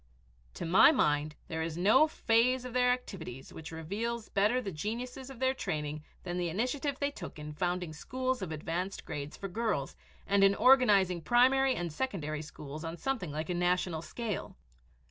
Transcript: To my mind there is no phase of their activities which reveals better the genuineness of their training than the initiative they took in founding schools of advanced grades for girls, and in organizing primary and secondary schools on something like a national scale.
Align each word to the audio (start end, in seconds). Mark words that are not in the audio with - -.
To 0.55 0.65
my 0.65 0.91
mind 0.91 1.35
there 1.47 1.61
is 1.61 1.77
no 1.77 2.07
phase 2.07 2.65
of 2.65 2.73
their 2.73 2.89
activities 2.91 3.53
which 3.53 3.71
reveals 3.71 4.29
better 4.29 4.59
the 4.59 4.71
genuineness 4.71 5.29
of 5.29 5.37
their 5.37 5.53
training 5.53 6.03
than 6.23 6.39
the 6.39 6.49
initiative 6.49 6.97
they 6.97 7.11
took 7.11 7.37
in 7.37 7.53
founding 7.53 7.93
schools 7.93 8.41
of 8.41 8.51
advanced 8.51 9.05
grades 9.05 9.37
for 9.37 9.47
girls, 9.47 9.95
and 10.25 10.43
in 10.43 10.55
organizing 10.55 11.21
primary 11.21 11.75
and 11.75 11.93
secondary 11.93 12.41
schools 12.41 12.83
on 12.83 12.97
something 12.97 13.31
like 13.31 13.51
a 13.51 13.53
national 13.53 14.01
scale. 14.01 14.57